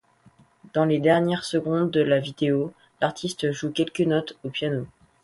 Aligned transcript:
Dans 0.73 0.83
les 0.85 0.97
dernières 0.97 1.43
secondes 1.45 1.91
de 1.91 2.01
la 2.01 2.17
vidéo, 2.19 2.73
l'artiste 3.01 3.51
joue 3.51 3.69
quelques 3.69 4.01
notes 4.01 4.35
au 4.43 4.49
piano. 4.49 4.87